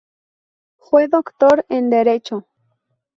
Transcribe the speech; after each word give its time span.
Fue 0.79 1.07
doctor 1.07 1.63
en 1.69 1.91
Derecho. 1.91 2.47